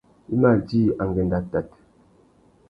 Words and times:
I 0.33 0.35
mà 0.41 0.51
djï 0.61 0.81
angüêndô 1.03 1.37
atát. 1.39 1.67